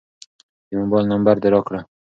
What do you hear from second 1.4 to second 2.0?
دې راکړه.